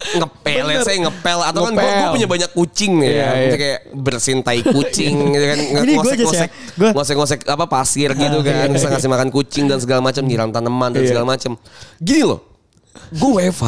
[0.00, 3.28] ngepel, let's say ngepel atau kan gue punya banyak kucing Iya, ya, iya.
[3.36, 5.96] Misalnya kayak bersin tai kucing gitu kan, sih ya.
[5.96, 6.50] ngosek-ngosek,
[6.96, 11.04] ngosek-ngosek apa pasir gitu kan, bisa ngasih makan kucing dan segala macam, nyiram tanaman dan
[11.04, 11.08] Iya.
[11.12, 11.52] segala macam.
[12.00, 12.40] Gini loh,
[13.12, 13.66] gue WFH,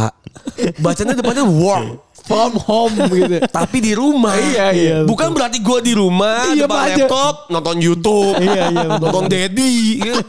[0.80, 2.00] bacanya depannya work.
[2.22, 3.42] From home gitu.
[3.58, 4.30] Tapi di rumah.
[4.32, 6.94] Iya, iya, Bukan berarti gue di rumah Iya, depan aja.
[7.02, 8.38] laptop nonton YouTube.
[8.38, 9.00] Iya, iya, bener.
[9.00, 9.74] nonton Daddy.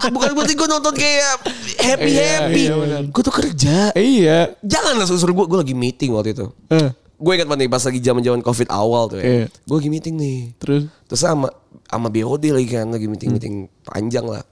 [0.10, 1.32] Bukan berarti gue nonton kayak
[1.78, 2.60] happy happy.
[2.60, 3.02] Iya, iya, bener.
[3.08, 3.78] gue tuh kerja.
[3.94, 4.58] Iya.
[4.60, 5.46] Janganlah suruh gue.
[5.46, 6.50] Gue lagi meeting waktu itu.
[6.68, 9.46] Eh, Gue ingat banget nih pas lagi zaman zaman covid awal tuh Iya.
[9.46, 9.48] ya.
[9.64, 10.40] Gue lagi meeting nih.
[10.58, 11.48] Terus Terus sama
[11.86, 14.44] sama BOD lagi kan lagi meeting meeting panjang lah.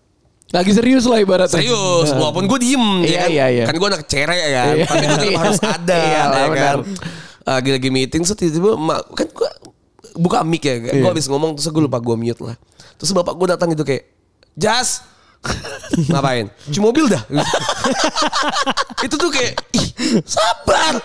[0.51, 1.51] lagi serius lah ibaratnya.
[1.53, 3.29] Serius, walaupun gue diem Iya, ya kan.
[3.29, 3.63] iya, iya.
[3.65, 4.67] Kan gue anak cerek ya kan.
[4.69, 4.85] Iya.
[4.85, 6.51] Tapi gue tetap harus ada Iya lah, ya kan.
[6.51, 6.77] benar.
[7.41, 9.49] Lagi lagi meeting so tiba-tiba mak- kan gue
[10.13, 10.77] buka mic ya.
[10.77, 11.07] Gue Iya.
[11.07, 12.55] habis ngomong terus gue lupa gue mute lah.
[12.95, 14.05] Terus bapak gue datang gitu kayak,
[14.53, 15.01] Jas,
[16.07, 16.45] ngapain?
[16.63, 17.21] Cuci mobil dah.
[19.01, 19.87] itu tuh kayak, ih
[20.23, 21.01] sabar.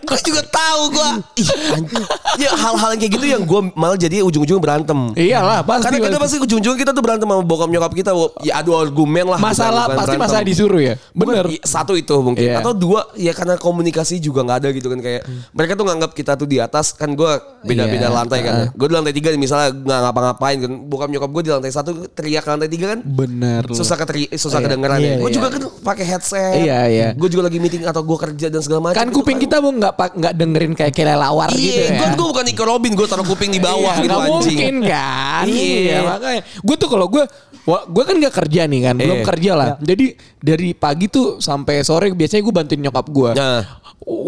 [0.00, 2.04] gue juga tahu gue, ih anjing.
[2.38, 5.12] Ya hal-hal kayak gitu yang gue malah jadi ujung-ujungnya berantem.
[5.14, 5.90] Iyalah pasti.
[5.90, 8.10] Karena kita pasti ujung-ujungnya kita tuh berantem sama bokap nyokap kita.
[8.40, 9.38] Ya adu argumen lah.
[9.38, 10.22] masalah bukan- bukan pasti berantem.
[10.24, 10.94] masalah disuruh ya.
[11.12, 11.44] Bener.
[11.44, 12.58] Bukan, satu itu mungkin Iya.
[12.58, 16.32] atau dua ya karena komunikasi juga nggak ada gitu kan kayak mereka tuh nganggap kita
[16.34, 17.30] tuh di atas kan gue
[17.62, 18.14] beda-beda Iya.
[18.14, 18.66] lantai kan ya.
[18.70, 22.44] gue di lantai tiga misalnya nggak ngapa-ngapain kan bokap nyokap gue di lantai satu teriak
[22.44, 23.30] lantai tiga kan Bener.
[23.34, 23.72] Lu.
[23.72, 24.66] susah keteri susah Iya.
[24.66, 25.36] kedengeran Iya, ya gue iya.
[25.36, 27.08] juga kan pakai headset Iya, iya.
[27.12, 29.92] gue juga lagi meeting atau gue kerja dan segala macam Kan kuping kita bu nggak
[29.92, 31.98] pak nggak dengerin kayak kelelawar gitu iya ya.
[31.98, 34.74] gue gue bukan Nico Robin gue taruh kuping di bawah Iya, gitu nggak anjing mungkin
[34.84, 35.44] kan.
[35.46, 35.72] Iya.
[35.72, 36.42] Iya makanya.
[36.60, 37.24] Gue tuh kalau gue
[37.62, 39.26] gue kan nggak kerja nih kan, belum Iya.
[39.26, 39.68] kerja lah.
[39.78, 43.30] Jadi dari pagi tuh sampai sore biasanya gue bantuin nyokap gue.
[43.34, 43.62] Nah.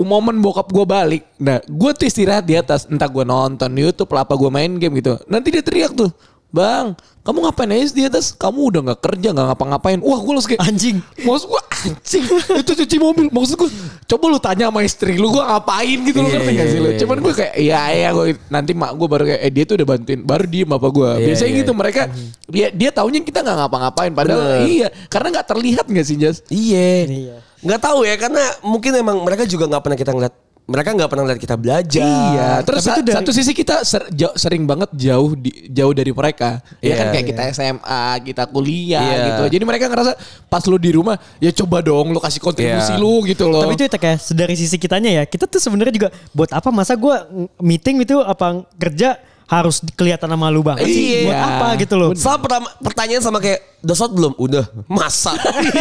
[0.07, 4.23] Momen bokap gue balik, nah gue tuh istirahat di atas, entah gue nonton YouTube lah
[4.23, 5.19] apa gue main game gitu.
[5.27, 6.15] Nanti dia teriak tuh,
[6.55, 6.87] bang,
[7.27, 8.31] kamu ngapain aja di atas?
[8.31, 9.99] Kamu udah nggak kerja, nggak ngapa-ngapain.
[9.99, 11.03] Wah gue langsung kayak Anjing.
[11.27, 12.25] Maksud gue anjing
[12.65, 13.69] Itu cuci mobil Maksud gue
[14.09, 16.79] Coba lu tanya sama istri lu Gue ngapain gitu Lu Iya, ngerti gak iya, sih
[16.81, 19.65] lu iya, Cuman gue kayak Iya iya gue Nanti mak gue baru kayak Eh dia
[19.69, 21.61] tuh udah bantuin Baru diem apa gue Iya, Biasanya iya.
[21.61, 22.03] gitu mereka
[22.49, 24.69] Dia dia taunya kita gak ngapa-ngapain Padahal Bener.
[24.69, 27.05] iya Karena gak terlihat gak sih Jas Iya.
[27.09, 27.37] Iya.
[27.65, 30.35] Nggak tahu ya karena mungkin emang mereka juga nggak pernah kita ngeliat.
[30.65, 32.01] Mereka nggak pernah lihat kita belajar.
[32.09, 35.69] Iya, terus Tapi sa- itu dari- satu sisi kita ser- jauh- sering banget jauh di,
[35.69, 36.65] jauh dari mereka.
[36.81, 37.31] Ya Iya, kan kayak iya.
[37.37, 39.25] kita SMA, kita kuliah Iya.
[39.29, 39.43] gitu.
[39.61, 40.17] Jadi mereka ngerasa
[40.49, 42.99] pas lu di rumah, ya coba dong lu kasih kontribusi Iya.
[42.99, 43.61] lu gitu loh.
[43.61, 45.23] Tapi itu ya kayak dari sisi kitanya ya.
[45.29, 47.13] Kita tuh sebenarnya juga buat apa masa gue
[47.61, 51.05] meeting itu apa kerja harus kelihatan sama lu banget sih.
[51.21, 51.21] Iya.
[51.27, 52.11] Buat apa gitu loh.
[52.13, 54.33] Sama pertama pertanyaan sama kayak udah sholat belum?
[54.35, 54.65] Udah.
[54.87, 55.33] Masa?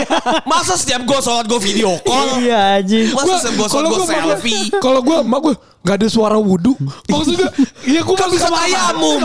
[0.52, 2.40] Masa setiap gue sholat gue video call?
[2.40, 3.12] Iya anjing.
[3.12, 4.64] Masa setiap gue sholat gue gua- gua- selfie?
[4.78, 6.76] Kalau gue emak gue nggak ada suara wudhu.
[7.06, 7.52] Maksudnya,
[7.84, 9.20] iya gue Kan bisa tayamum.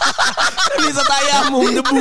[0.68, 1.96] Kan bisa tayamum debu.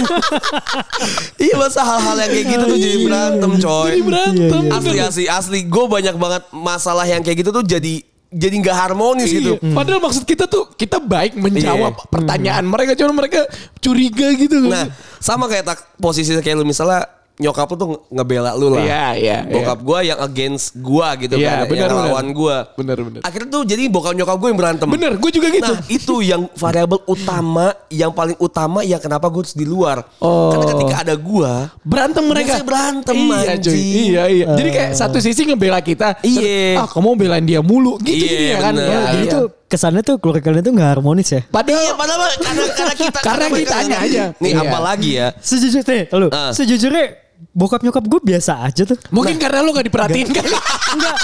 [1.38, 3.89] iya masa hal-hal yang kayak gitu tuh jadi berantem coy.
[3.89, 4.59] Jadi berantem.
[4.61, 4.75] Iya, iya.
[4.75, 5.59] Asli asli asli.
[5.65, 9.55] Gue banyak banget masalah yang kayak gitu tuh jadi jadi nggak harmonis gitu.
[9.57, 9.73] Iya.
[9.73, 12.05] Padahal maksud kita tuh kita baik menjawab Iya.
[12.11, 13.47] pertanyaan mereka, cuma mereka
[13.79, 14.59] curiga gitu.
[14.67, 18.82] Nah, sama kayak tak posisi kayak lu misalnya nyokap lu tuh ngebela lu lah.
[18.82, 22.08] Iya, iya, Bokap gua yang against gua gitu Iya, kan, benar, yang benar.
[22.10, 22.58] lawan gua.
[22.74, 23.21] Benar, benar.
[23.21, 24.88] Akhirnya tuh jadi bokap nyokap gue yang berantem.
[24.88, 25.67] Bener, gue juga gitu.
[25.67, 30.08] Nah, itu yang variabel utama, yang paling utama yang kenapa gue harus di luar.
[30.17, 30.48] Oh.
[30.50, 33.52] Karena ketika ada gua, berantem mereka Biasanya berantem, iya, cuy.
[33.52, 33.76] anjing.
[34.06, 36.80] iya iya jadi kayak satu sisi ngebela kita Iya.
[36.80, 38.88] ah kamu belain dia mulu gitu Iya, ya kan bener.
[38.88, 39.34] Ya, Jadi iya.
[39.34, 41.41] tuh kesannya tuh keluarga kalian tuh gak harmonis ya.
[41.45, 44.24] padahal Iya, padahal mah karena karena kita Karena nggak- aja.
[44.38, 44.62] Nih Iya.
[44.62, 45.28] apalagi ya.
[45.38, 46.52] Sejujurnya, lu, Ah.
[46.52, 47.06] sejujurnya
[47.55, 48.99] bokap nyokap gue biasa aja tuh.
[49.09, 50.43] mungkin karena lu gak diperhatiin kan
[50.95, 51.17] Enggak.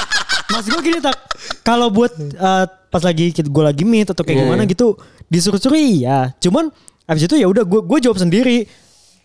[0.51, 1.15] Mas gue gini tak.
[1.61, 4.71] Kalau buat eh, pas lagi gue lagi meet atau kayak Iya, gimana iya.
[4.71, 4.87] gitu
[5.27, 6.19] disuruh-suruh iya.
[6.39, 6.71] Cuman
[7.07, 8.67] abis itu ya udah gue gue jawab sendiri.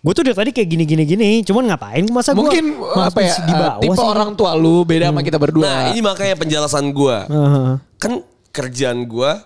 [0.03, 1.31] Gue tuh dari tadi kayak gini gini gini.
[1.43, 4.07] Cuman ngapain masa gue mungkin apa ya di bawah eh, tipe sih?
[4.07, 7.27] orang tua lu beda sama kita berdua Nah, ini makanya penjelasan gua.
[7.27, 7.71] Heeh.
[7.99, 8.13] Kan
[8.55, 9.43] kerjaan gua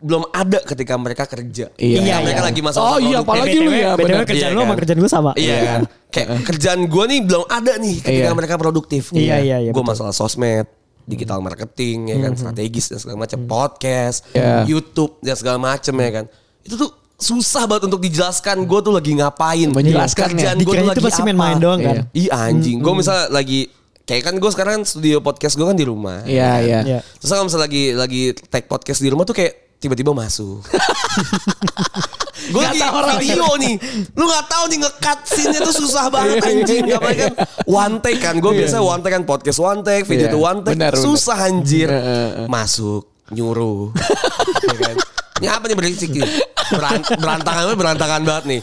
[0.00, 1.68] belum ada ketika mereka kerja.
[1.76, 2.14] Iya, iya.
[2.18, 4.24] mereka lagi masa Oh iya, apalagi lu ya, benar.
[4.24, 4.78] kerjaan Iya lu sama kan?
[4.80, 5.30] kerjaan gue sama.
[5.36, 5.80] Iya kan?
[6.08, 8.34] Kayak kerjaan gue nih belum ada nih ketika Iya.
[8.34, 9.02] mereka produktif.
[9.12, 9.92] Iya, iya, iya, Gue betul.
[9.92, 10.64] masalah sosmed,
[11.04, 14.64] digital marketing, ya kan, strategis dan segala macam, podcast, Iya.
[14.64, 16.24] YouTube dan segala macam ya kan.
[16.60, 19.68] Itu tuh susah banget untuk dijelaskan gue tuh lagi ngapain.
[19.68, 20.64] Menjelaskan Kerjaan ya.
[20.64, 21.28] gue tuh lagi pasti apa.
[21.28, 21.96] main-main doang kan.
[22.10, 22.80] Iya anjing.
[22.80, 23.68] Gue misalnya lagi
[24.02, 26.24] kayak kan gue sekarang studio podcast gue kan di rumah.
[26.24, 26.60] Iya, ya kan?
[26.64, 26.80] iya.
[26.82, 26.98] Iya.
[27.20, 30.60] Terus kalau misalnya lagi lagi tag podcast di rumah tuh kayak tiba-tiba masuk.
[32.52, 33.74] gue lagi orang video nih.
[34.12, 36.84] Lu gak tahu nih nge-cut scene-nya tuh susah banget anjing.
[36.92, 38.34] Apalagi kan one take kan.
[38.36, 40.34] Gue biasa one take kan podcast one take, video Iya.
[40.36, 40.76] tuh one take.
[40.76, 41.02] Benar, benar.
[41.02, 41.88] susah anjir.
[41.88, 42.46] Iya, iya, iya.
[42.46, 43.90] Masuk, nyuruh.
[44.68, 44.96] ya kan?
[45.40, 46.28] Ini apa nih berisik nih?
[46.70, 48.60] Beran- berantakan berantakan banget nih.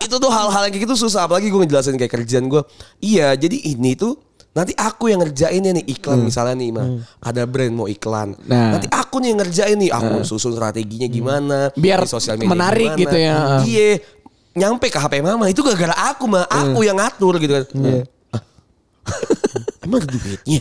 [0.00, 2.62] itu tuh hal-hal yang kayak gitu susah apalagi gue ngejelasin kayak kerjaan gue.
[3.02, 4.14] Iya, jadi ini tuh
[4.50, 6.86] nanti aku yang ngerjainnya nih iklan misalnya nih mah
[7.22, 8.34] ada brand mau iklan.
[8.34, 8.50] Hmm.
[8.50, 8.78] Nah.
[8.78, 12.94] Nanti aku nih yang ngerjain nih, aku susun strateginya gimana, Biar di sosial media menarik
[12.94, 13.02] gimana.
[13.02, 13.36] gitu ya.
[13.62, 13.90] Iya.
[14.50, 17.64] Nyampe ke HP mama itu gara-gara aku mah, aku yang ngatur gitu kan.
[17.70, 18.02] Iya.
[18.34, 18.42] Ah.
[19.86, 20.60] Emang ada duitnya?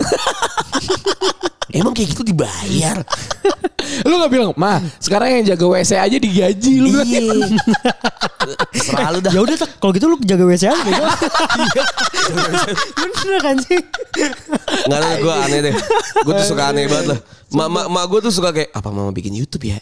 [1.80, 3.02] Emang kayak gitu dibayar?
[4.04, 7.08] lu gak bilang mah sekarang yang jaga WC aja digaji lu bilang.
[7.08, 7.94] Iya.
[8.86, 9.32] Selalu dah.
[9.32, 11.04] Ya udah tak kalau gitu lu jaga WC aja gitu.
[13.00, 13.80] Bener kan sih?
[14.88, 15.74] Nggak ada gue aneh deh.
[16.24, 17.20] Gue tuh suka aneh banget lah.
[17.50, 19.78] Mak mak gue tuh suka kayak apa mama bikin YouTube ya?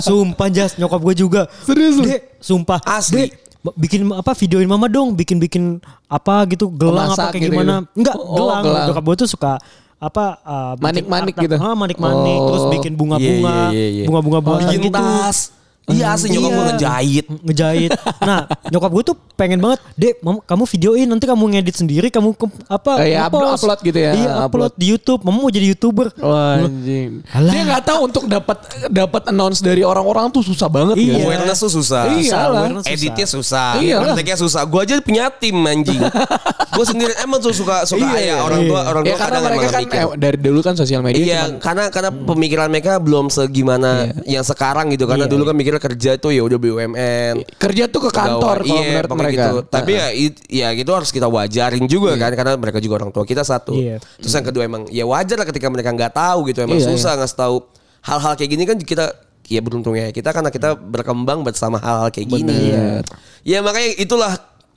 [0.00, 1.42] Sumpah Jas nyokap gue juga.
[1.62, 2.04] Serius lu?
[2.40, 2.80] Sumpah.
[2.82, 3.28] Asli.
[3.28, 3.30] Dek,
[3.76, 7.74] bikin apa videoin mama dong, bikin-bikin apa gitu gelang Masak apa kayak gitu gimana.
[7.80, 7.96] gitu.
[7.96, 8.62] Enggak, Oh, gelang.
[8.64, 8.86] gelang.
[8.92, 9.52] Nyokap gue tuh suka
[10.04, 11.56] apa uh, Manik-manik gitu?
[11.56, 12.46] Ah, manik-manik Oh.
[12.52, 14.96] terus bikin bunga-bunga, Iya, iya, iya, bunga-bunga buatan Bikin gitu.
[15.00, 15.38] tas.
[15.86, 16.54] Iya asli nyokap Iya.
[16.54, 17.26] gue ngejahit.
[17.42, 17.90] ngejahit.
[18.18, 22.48] Nah, nyokap gue tuh pengen banget, "Dek, kamu videoin nanti kamu ngedit sendiri, kamu ke-
[22.66, 23.04] apa?
[23.04, 24.46] Eh, ya, upload- ngepost." upload gitu ya, Iya, upload.
[24.46, 25.20] upload di YouTube.
[25.22, 26.06] Mama mau jadi YouTuber.
[26.16, 27.20] Wah, anjing.
[27.28, 27.52] Alah.
[27.52, 28.56] Dia nggak tahu untuk dapat
[28.88, 31.12] dapat announce dari orang-orang tuh susah banget Iya.
[31.12, 31.24] ya.
[31.26, 32.02] Awareness tuh susah.
[32.10, 32.88] Iya susah.
[32.88, 34.04] Editnya susah, Iya lah.
[34.08, 34.62] prakteknya susah.
[34.64, 36.00] Gue aja punya tim anjing.
[36.74, 38.88] gue sendiri emang tuh suka suka Iya, ya orang tua iya.
[38.88, 40.00] orang tua Ya karena kadang mereka emang kan mikir.
[40.00, 43.90] eh, dari dulu kan sosial media Iya, cuman- karena karena pemikiran mereka belum segimana
[44.24, 45.04] yang sekarang gitu.
[45.04, 47.34] Karena Iya, dulu kan mikirnya kerja itu ya udah BUMN.
[47.58, 49.34] kerja tuh ke kantor kalau iya, menurut mereka.
[49.34, 49.56] gitu.
[49.66, 53.26] Tapi ya it- ya gitu harus kita wajarin juga kan karena mereka juga orang tua
[53.26, 53.74] kita satu.
[53.74, 53.98] Iya.
[54.22, 57.18] Terus yang kedua emang ya wajar lah ketika mereka nggak tahu gitu emang Iya, susah
[57.18, 57.56] ngasih tahu
[58.04, 59.06] hal-hal kayak gini kan kita
[59.44, 62.70] ya beruntungnya kita karena kita berkembang bersama hal-hal kayak gini.
[62.72, 63.02] Bener.
[63.44, 64.32] Ya makanya itulah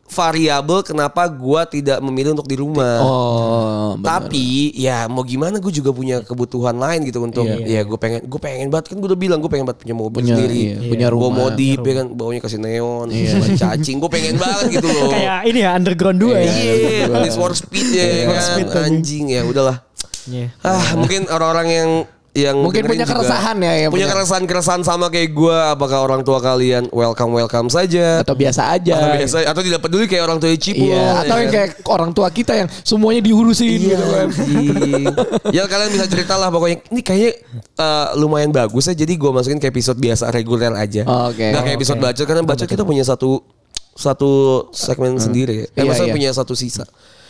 [0.08, 2.98] variabel kenapa gua tidak memilih untuk di rumah.
[3.00, 4.08] Oh, bener.
[4.24, 7.60] Tapi ya mau gimana gue juga punya kebutuhan lain gitu untuk Iya.
[7.64, 10.18] ya gue pengen gue pengen banget kan gue udah bilang gue pengen banget punya mobil
[10.18, 11.36] Punya, sendiri, iya, punya Gua rumah.
[11.52, 15.12] modif ya kan baunya kasih neon, ban cacing, gue pengen banget gitu loh.
[15.12, 16.40] Kayak ini ya Underground 2 ya.
[16.48, 18.84] Iya, Need for Speed ya for kan, Speed, anjing.
[18.88, 19.78] anjing ya udahlah.
[20.26, 20.48] Iya.
[20.60, 21.90] Ah mungkin orang-orang yang
[22.38, 26.22] yang Mungkin punya juga keresahan ya, yang punya punya- keresahan-keresahan sama kayak gue apakah orang
[26.22, 28.94] tua kalian welcome welcome saja atau biasa aja.
[28.94, 31.56] atau biasa atau tidak peduli kayak orang tua Cipul Iya, atau yang kan?
[31.58, 34.28] kayak orang tua kita yang semuanya diurusin gitu kan.
[35.50, 37.32] ya kalian bisa cerita lah pokoknya ini kayaknya
[37.74, 41.42] eh, lumayan bagus ya jadi gue masukin ke episode biasa reguler aja Oke.
[41.48, 42.06] nggak kayak episode Oke.
[42.06, 43.42] bacot karena bacot kita punya satu
[43.94, 44.30] satu
[44.72, 45.66] segmen sendiri ya.
[45.68, 46.18] Eh, Iya, maksudnya iya.
[46.22, 46.86] punya satu sisa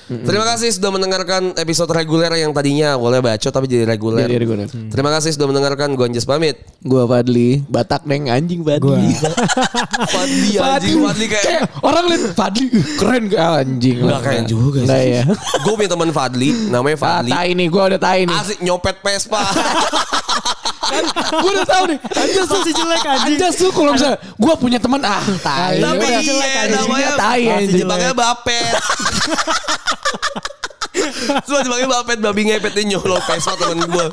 [0.07, 4.23] Terima kasih sudah mendengarkan episode reguler yang tadinya boleh bacot tapi jadi reguler.
[4.23, 4.67] Jadi reguler.
[4.67, 5.99] Terima kasih sudah mendengarkan.
[5.99, 6.55] Gue Anjas pamit.
[6.79, 9.11] Gua Fadli, Batak neng anjing Gua Fadli.
[10.15, 13.97] Fadli anjing Fadli kayak orang lihat Fadli uh, keren gak anjing.
[13.99, 14.87] Nggak keren juga sih.
[14.87, 15.21] Nggak ya.
[15.35, 17.31] gue punya teman Fadli namanya Ah, Fadli.
[17.35, 18.37] tai nih, gua udah tai nih.
[18.37, 19.41] Asik nyopet Vespa.
[20.87, 21.97] Gua udah tahu nih.
[22.01, 23.35] Anjas tuh Masih jelek, anjing.
[23.35, 25.77] Anjas tuh kalau misalnya gua punya teman ah, tai.
[25.79, 27.83] Tapi iya anjingnya namanya tai anjing.
[27.83, 28.73] Dipanggil Bapet.
[31.45, 34.05] Terus dipanggil Bapet babi ngepet dia nyolong Vespa temen gue.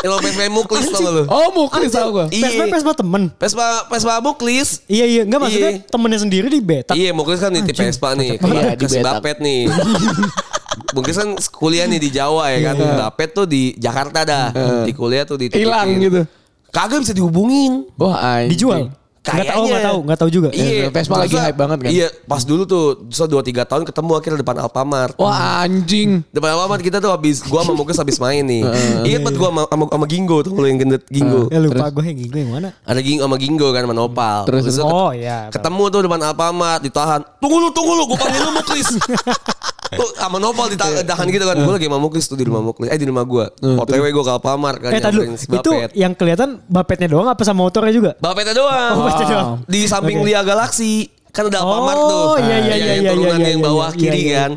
[0.00, 1.22] Nyolong Vespa Muklis tau gak lu?
[1.28, 2.26] Oh, muklis tau gua.
[2.32, 2.72] Vespa Iya.
[2.72, 3.22] Vespa temen.
[3.36, 4.68] Vespa Vespa Muklis.
[4.88, 5.84] Iya iya, enggak maksudnya Iya.
[5.92, 6.92] temennya sendiri di beta.
[6.96, 8.40] Iya Muklis kan nitip Vespa nih.
[8.40, 9.12] Iya, di Kasih Betak.
[9.20, 9.60] Bapet nih.
[10.94, 12.74] Muklis kan kuliah nih di Jawa ya kan.
[13.08, 14.46] Bapet tuh di Jakarta dah.
[14.86, 15.66] Di kuliah tuh dititipin.
[15.66, 16.22] Hilang gitu.
[16.70, 17.90] Kagak bisa dihubungin.
[17.98, 18.54] Wah, anjing.
[18.54, 18.82] Dijual.
[19.20, 20.48] Enggak tahu, enggak tahu, enggak tahu juga.
[20.48, 21.90] Iya, Vespa lagi hype banget kan?
[21.92, 25.12] Iya, pas dulu tuh, so 2 3 tahun ketemu akhirnya depan Alfamart.
[25.20, 26.24] Wah, anjing.
[26.32, 28.64] Depan Alfamart kita tuh habis gua sama Muklis habis main nih.
[29.04, 31.52] Ingat banget gua sama, sama, sama Gingo tuh kalau yang gendut Gingo.
[31.52, 32.68] Ya lupa gue yang gue yang mana?
[32.80, 34.40] Ada Gingo sama Gingo kan sama Nopal.
[34.48, 35.52] Terus, Terus Oh iya.
[35.52, 37.20] ketemu tuh depan Alfamart ditahan.
[37.44, 38.88] Tunggu lu, tunggu lu, gua panggil lu Muklis.
[39.90, 41.56] tuh sama Nopal ditahan gitu kan.
[41.58, 42.88] Gua lagi sama Muklis tuh di rumah Muklis.
[42.88, 43.50] Eh di rumah gua.
[43.58, 47.90] OTW gua ke Alfamart kan Eh tadi itu yang kelihatan bapetnya doang apa sama motornya
[47.90, 48.10] juga?
[48.18, 48.92] Bapetnya doang.
[48.94, 49.48] Oh, Bapetnya doang.
[49.66, 50.26] Di samping Oke.
[50.30, 51.10] Lia Galaxy.
[51.30, 52.22] Kan ada Alfamart Oh, tuh.
[52.42, 54.34] iya, iya, Yang iya, iya, turunan iya, yang iya, bawah iya, kiri iya.
[54.36, 54.50] kan.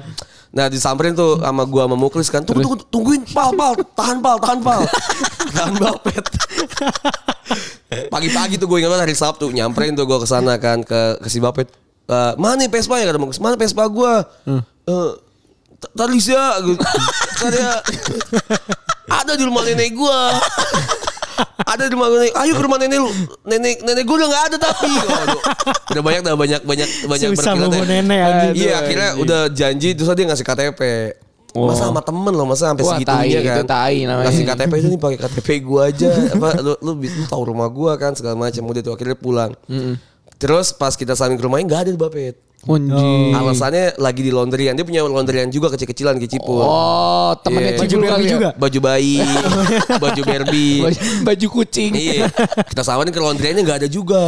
[0.53, 2.41] Nah disamperin tuh sama gua sama Muklis kan.
[2.41, 3.73] Tunggu, tunggu, tungguin pal, pal.
[3.73, 4.81] Tahan pal, tahan pal.
[5.49, 6.23] tahan Bapet.
[8.09, 9.49] Pagi-pagi tuh gue ingat banget hari Sabtu.
[9.49, 10.81] Nyamperin tuh gue ke sana kan.
[10.81, 11.69] Ke, ke si Bapet.
[12.03, 13.39] Eh, mana nih Vespa ya kata Muklis.
[13.39, 14.25] Mana Vespa gua?
[14.43, 15.13] Eh, t-
[15.91, 16.47] Tadi sih ya.
[17.39, 17.73] Tadi ya.
[19.11, 20.39] Ada di rumah nenek gua.
[21.63, 22.33] ada di rumah nenek.
[22.37, 23.09] Ayo ke rumah nenek lu.
[23.43, 24.89] Nenek nenek gua udah nggak ada tapi.
[24.89, 25.41] Waduh.
[25.93, 27.85] Udah banyak dah banyak banyak banyak Susah berkilat bawa ya.
[27.99, 28.53] nenek anjing.
[28.55, 30.81] Iya akhirnya udah janji terus dia ngasih KTP.
[31.53, 33.57] Masa sama temen loh, masa sampai segitunya tai, kan.
[33.61, 34.25] itu tai namanya.
[34.25, 36.09] Ngasih KTP itu nih pakai KTP gua aja.
[36.33, 38.65] Apa lu lu, lu tahu rumah gua kan segala macam.
[38.65, 39.53] Udah tuh akhirnya pulang.
[40.41, 42.35] Terus pas kita sampai ke rumahnya nggak ada di Bapet.
[42.63, 43.35] Anjing.
[43.35, 44.71] Alasannya lagi di laundryan.
[44.73, 46.59] Dia punya laundryan juga kecil-kecilan di Cipul.
[46.59, 47.79] Oh, temennya Iya.
[47.83, 48.31] Cibul Baju kali Barbie ya?
[48.31, 48.49] juga?
[48.55, 49.15] Baju bayi,
[50.03, 50.79] baju Barbie.
[50.79, 51.91] Baju, baju kucing.
[51.93, 52.25] iya.
[52.65, 54.21] Kita samain ke laundryannya nggak ada juga.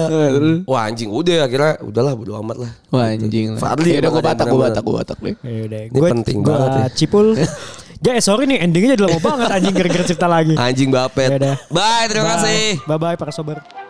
[0.63, 2.71] Wah anjing udah akhirnya udahlah bodo amat lah.
[2.91, 3.56] Wah, anjing.
[3.56, 4.67] Fadli Ya udah ada batak, bener-bener.
[4.67, 5.36] batak, gue batak deh.
[5.39, 6.86] Ya udah, Ini gue penting gua banget ya.
[6.91, 7.26] Cipul.
[8.06, 10.54] ya eh, sorry nih endingnya jadi lama banget anjing gara-gara cerita lagi.
[10.54, 11.39] Anjing bapet.
[11.71, 12.84] Bye, terima kasih.
[12.84, 13.85] Bye bye para sober.